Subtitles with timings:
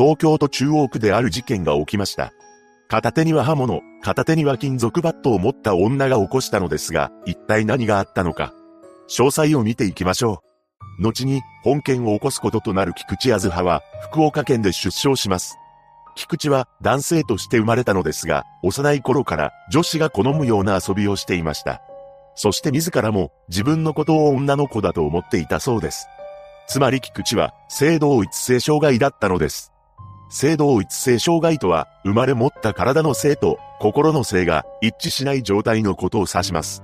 [0.00, 2.32] 東京都中央区である事件が起きました。
[2.88, 8.54] 片手には刃物、片手には金属バットを持った女が起こしたのですが、一体何があったのか。
[9.10, 10.42] 詳細を見ていきましょ
[11.00, 11.02] う。
[11.02, 15.58] 後に、本件を起こすこととなる菊池あずはは、福岡県で出生します。
[16.14, 21.82] 菊池は男性として生まれたのですが、幼い頃から女子が好むような遊びをしていました。
[22.36, 26.08] そして自らも自分のことを女の子だと思っていたそうです。
[26.68, 29.74] つまり菊池は性同一性障害だったのです。
[30.30, 36.82] 性同一性障害とは、生まれ持った体の性と心の性が一致しない状態のことを指します。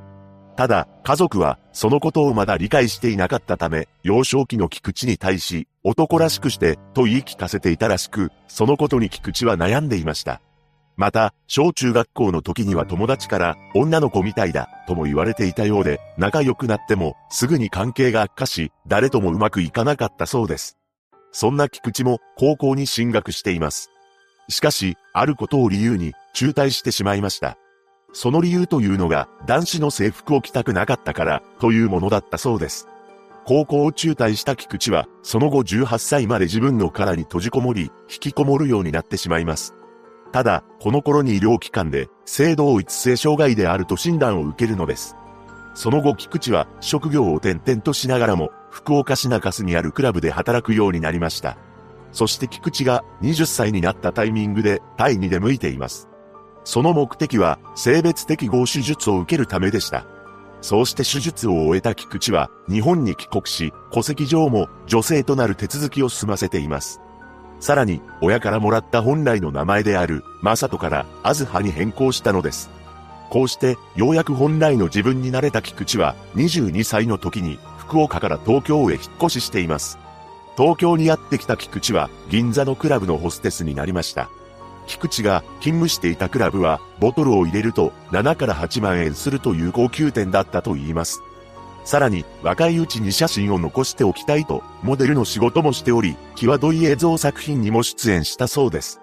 [0.57, 10.41] ただ、家族はそのことをまだ理解していなかったため、幼少期の菊池に対し、男らしくしてと言い聞かせていたらしく、そのことに菊池は悩んでいました。
[10.97, 20.76] また、小中学校の時には友達から、女の子みたいだ、とも言われていたようで、仲良くなっても、すぐに関係が悪化し、誰ともうまくいかなかったそうです。
[21.39, 23.91] そんな菊池も、高校に進学しています。
[24.48, 27.59] しかし、あることを理由に、中退してしまいました。
[28.15, 32.89] その理由というのが、男子の制服を着たくなかったから、というものだったそうです。
[33.45, 39.75] 高校を中退した菊池は、その後18歳まで自分の殻に閉じこもり、引きこもるようになってしまいます。
[40.33, 45.17] ただ、この頃に医療機関で、性同一性障害であると診断を受けるのです。
[45.75, 51.57] その後菊池は、職業を転々としながらも、福岡市中洲にあるクラブで働くようになりました。
[52.13, 56.11] そして菊池が20歳になったタイミングで、タイに出向いています。
[56.63, 60.05] その目的は、性別適合手術を受けるためでした。
[60.61, 67.01] そうして手術を終えた菊池は、日本に帰国し、戸籍上も女性となる手続きを済ませています。
[67.61, 72.69] さらに、親からもらった本来の名前である、マサトから、アズハに変更したのです。
[73.31, 79.98] こうして、ようやく本来の自分になれた菊池は、22歳の時に、福岡から東京へ引っ越ししています。
[80.57, 84.29] 東京にやってきた菊池は、銀座のクラブのホステスになりました。
[84.86, 91.20] 菊池が勤務していたクラブは、ボトルを入れると7から8万円するという高級店だったと言います。
[91.85, 99.01] さらに、若いうちに写真を残しておきたいと、モデルの仕事もしており、際どい映像作品にも出演したそうです。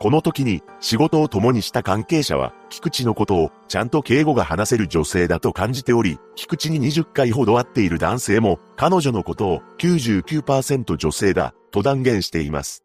[0.00, 12.84] この時に、仕事を共にした関係者は、菊池のことを、ちゃんと敬語が話せる女性だと感じており、菊池に20回ほど会っている男性も、彼女のことを99%女性だ、と断言しています。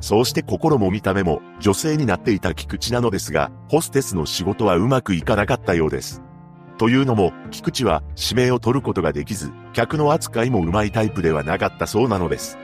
[0.00, 6.22] そうして心も見た目も女性になっていた菊池なのですが、ホステスの仕事はうまくいかなかったようです。
[6.76, 12.58] というのも、菊池は指名を取ることができず、客の扱いもうまいタイプではなかったそうなのです。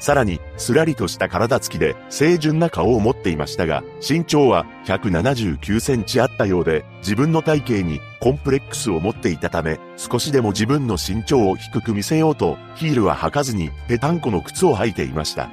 [0.00, 15.50] さらに、すらりとした体つきで、清純な顔を持っていましたが、身長は179センチあったようで、自分の体型にコンプレックスを持っていたため、少しでも自分の身長を低く見せようと、ヒールは履かずに、ペタンコの靴を履いていました。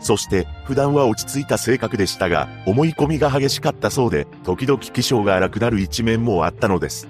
[0.00, 7.08] そして、普段は落ち着いた性格でしたが、思い込みが激しかったそうで、時々気性が荒くなる一面もあったのです。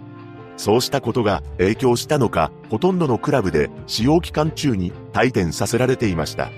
[0.57, 6.51] そうしたことが影響したのか、ほとんどのクラブで使用期間中に退店させられていました。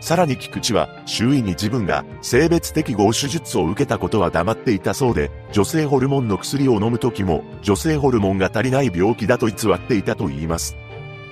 [0.00, 10.76] さらに菊池は周囲に自分が性別適合手術を受けたことは黙っていたそうで、女性ホルモンの薬を飲む時も女性ホルモンが足りない病気だと偽っていたと言います。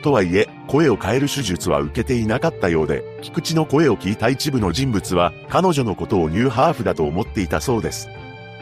[0.04, 8.10] とはいえ、声を変える手術は受けていなかったようで、菊池の声を聞いた一部の人物は、彼女のことをニューハーフだと思っていたそうです。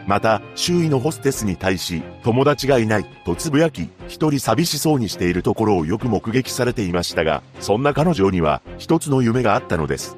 [0.06, 10.16] また、周囲のホステスに対し、友達がいない、とつぶやき、一人寂しそうにしているところをよく目撃されていましたが、そんな彼女には、一つの夢があったのです。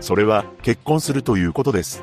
[0.00, 2.02] それは、結婚するということです。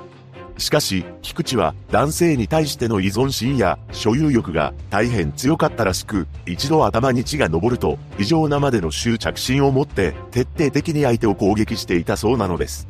[0.58, 12.88] しかし、菊池は男性に対しての依存心や所有欲が大変強かったらしく、一度頭に血が昇ると異常なまでの執着心を持って徹底的に相手を攻撃していたそうなのです。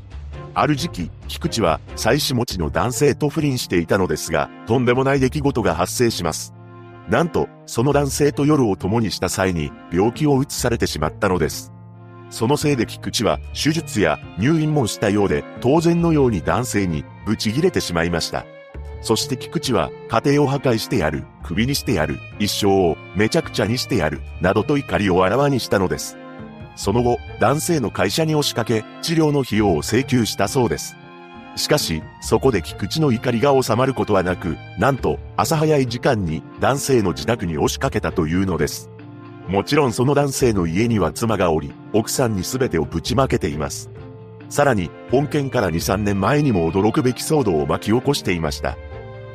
[0.56, 6.54] ある時期、菊池は妻子持ちの男性と不倫していたのですが、とんでもない出来事が発生します。
[7.10, 11.74] なんと、その男性と夜を共にした際に病気を移されてしまったのです。
[12.30, 18.46] そのせいで菊池は手術や入院もしたようで当然のように男性にブチ切れてしまいました。
[19.02, 26.18] そして菊池は家庭を破壊してやる、首にしてやる、一生をめちゃくちゃにしてやる、などと怒りをあらわにしたのです。
[26.76, 30.96] その後、男性の会社に押しかけ治療の費用を請求したそうです。
[31.56, 38.90] しかし、そこで菊池の怒りが収まることはなく、なんと、朝早い時間に男性の自宅に押しかけたというのです。
[39.48, 43.90] もちろんその男性の家には妻がおり、奥さんに全てをぶちまけています。
[44.50, 48.78] さらに、本件から2、3年前にも驚くべき騒動を巻き起こしていました。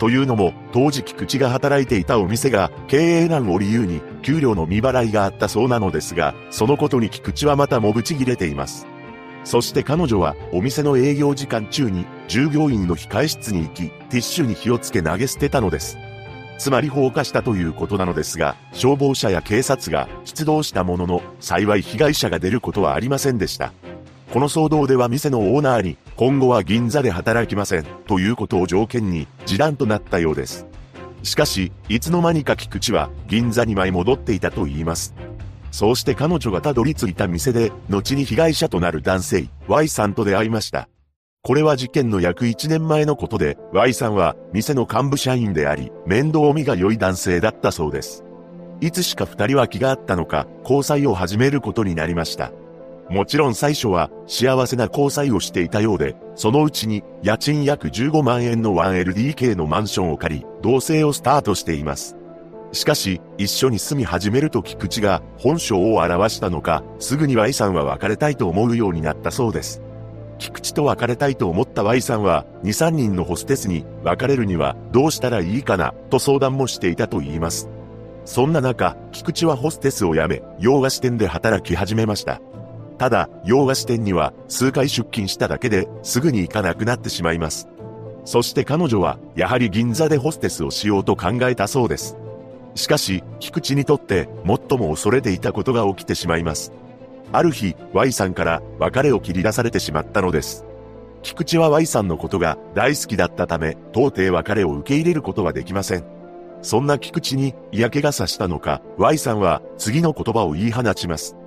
[0.00, 8.86] というのも、当時菊池が働いていたお店が経営難を理由に給料の未払いがあったそうなのですが、そのことに菊池はまたもぶち切れています。
[9.44, 15.98] そして彼女はお店の営業時間中に従業員の控え室に行き、ティッシュに火をつけ投げ捨てたのです。
[16.56, 23.74] つまり放火したということなのですが、消防車や警察が出動したものの、幸い被害者が出ることはありませんでした。
[24.32, 30.66] この騒動では店のオーナーに、今後は銀座で働きません、ということを条件に、示談となったようです。
[31.22, 35.14] しかし、いつの間にか菊池は銀座に舞い戻っていたと言います。
[35.70, 40.90] そうして彼女がたどり着いた店で、後に被害者となる男性、Y さんと出会いました。
[41.42, 48.24] これは事件の約1年前のことで、Y さんは店の幹部社員であり、面倒見が良い男性だったそうです。
[48.82, 52.52] いつしか二人は気があったのか、交際を始めることになりました。
[53.10, 62.16] もちろん最初は幸せな交際をしていたようで、そのうちに家賃約15万円の 1LDK のマンションを借り、同棲をスタートしています。
[62.70, 69.82] しかし、一緒に住み始めると菊池が本性を表したのか、すぐに Y さんは別れたいと思うようになったそうです。
[70.38, 77.68] 菊池と別れたいと思った Y さんは、2、3人のホステスに別れるにはどうしたらいいかな、と相談もしていたと言います。
[78.24, 82.40] そんな中、菊池はホステスを辞め、洋菓子店で働き始めました。
[83.00, 87.66] ただ、洋菓子店には数回出勤しただけですぐに行かなくなってしまいます。
[88.26, 92.18] そして彼女は、やはり銀座でホステスをしようと考えたそうです。
[92.74, 96.72] しかし、菊池にとって最も恐れていたことが起きてしまいます。
[97.32, 100.66] ある日、Y さんから別れを切り出されてしまったのです。
[101.22, 106.04] 菊池は Y さんのことが大好きだったため、到底別れを受け入れることはできません。
[106.60, 111.39] そんな菊池に嫌気がさしたのか、Y さんは次の言葉を言い放ちます。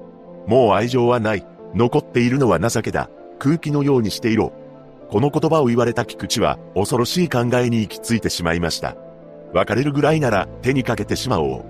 [0.48, 1.46] もう愛情はない。
[1.74, 3.10] 残っているのは情けだ。
[3.40, 4.54] 空気のようにしていろ。
[5.10, 8.96] この言葉を言われた菊池は恐ろしい考えに行き着いてしまいました。
[9.54, 11.66] 別れるぐらいなら手にかけてしまおう。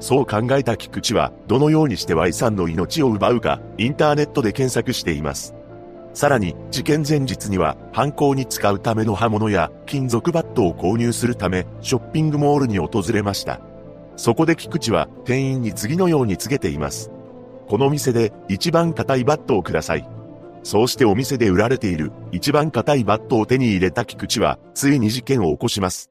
[0.00, 5.54] そう考えた菊池は、どのようにして Y さんの命を奪うか、インターネットで検索しています。
[6.12, 13.60] さらに、事件前日には、犯行に使うための刃物や金属バットを購入するため、ショッピングモールに訪れました。
[14.16, 17.12] そこで菊池は、店員に次のように告げています。
[17.72, 20.06] この店で一番硬いバットをください。
[20.62, 26.10] そうしてお店で売られている一番硬いバットを手に入れた菊池は、ついに事件を起こします。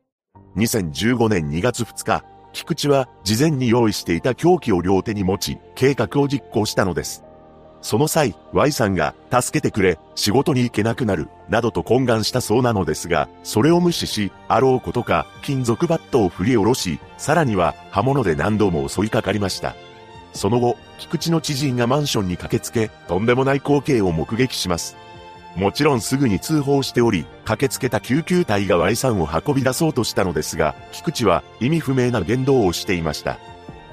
[0.57, 7.23] 2015年2月2日、菊池は事前に用意していた凶器を両手に持ち、計画を実行したのです。
[7.81, 19.75] その際、Y さんが、助けてくれ、仕事に行けなくなる、などと懇願したそうなのですが、それを無視し、あろうことか、金属バットを振り下ろし、さらには、刃物で何度も襲いかかりました。
[20.33, 24.95] その後、菊池の知人がマンションに駆けつけ、とんでもない光景を目撃します。
[25.55, 33.37] もちろんすぐに通報しており、駆けつけた救急隊が Y さんを運び出そうとしたのですが、菊池は意味不明な言動をしていました。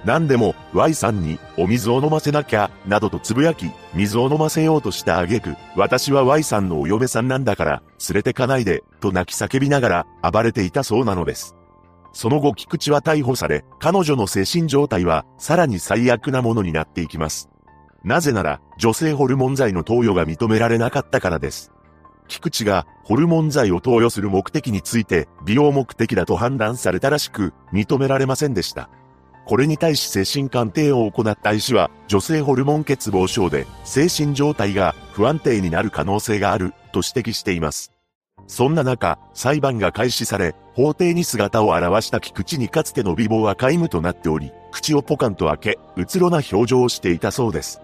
[0.05, 9.89] 何でも Y さんにお水を飲ませなきゃ、などとつぶやき、水を飲ませようとした挙句、私は Y さんのお嫁さんなんだから、連れてかないで、と泣き叫びなが
[10.23, 11.58] ら暴れていたそうなのです。
[12.19, 17.49] その後菊池は逮捕され、彼女の精神状態はさらに最悪なものになっていきます。
[18.03, 21.71] なぜなら、女性ホルモン剤の投与が認められなかったからです。
[22.27, 28.91] 菊池がホルモン剤を投与する目的について美容目的だと判断されたらしく認められませんでした。
[29.47, 37.93] これに対し精神鑑定を行った医師は女性ホルモン欠乏症で精神状態が不安定になる可能性があると指摘しています。
[38.49, 47.81] そんな中、裁判が開始され、法廷に姿を現した菊池にかつての美貌は皆無となっており、口をポカンと開け、うつろな表情をしていたそうです。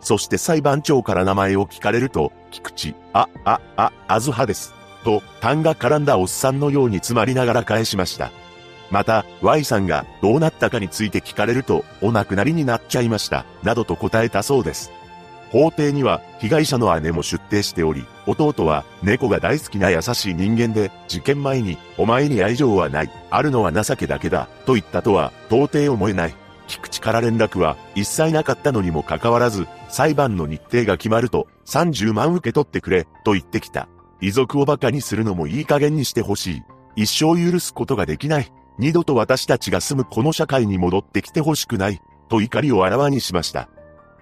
[0.00, 4.74] そして裁判長から名前を聞かれると、菊池、あ、あ、あ、あずはです。
[5.02, 8.30] と、痰が絡んだおっさんのように詰まりながら返しました。
[8.90, 14.92] また、Y さんがどうなったかについて聞かれると、お亡くなりになっちゃいました、などと答えたそうです。
[15.52, 26.34] 法廷には被害者の姉も出廷しており、弟は猫が大好きな優しい人間で、事件前に、お前に愛情はない、あるのは情けだけだ、と言ったとは、到底思えない。
[26.68, 33.88] 菊池から連絡は一切なかったのにもかかわらず、裁判の日程が決まると30万受け取ってくれ、と言ってきた。
[34.22, 36.62] 遺族を馬鹿にするのもいい加減にしてほしい。
[36.96, 38.50] 一生許すことができない。
[38.78, 42.00] 二度と私たちが住むこの社会に戻ってきてほしくない。
[42.30, 43.68] と怒りをあらわにしました。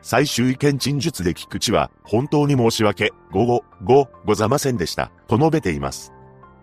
[0.03, 6.13] 最終意見陳述で菊池は、本当に申し訳、ごご、ご、ござませんでした、と述べています。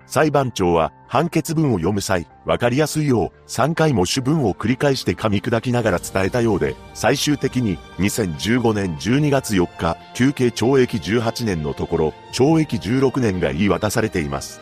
[0.07, 14.61] 裁判長は判決文を読む際、わかりやすいよう3回も主文を繰り返して噛み砕きながら伝えたようで、最終的に2015年12月4日、休刑懲役18年のところ、懲役16年が言い渡されています。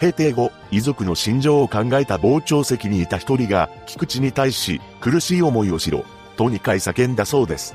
[0.00, 6.04] 閉廷後、遺族の心情を考えた傍聴席にいた一人が、菊池に対し、苦しい思いをしろ、
[6.36, 7.74] と2回叫んだそうです。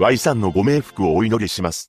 [0.00, 1.86] Y さんのご冥福をお祈りします。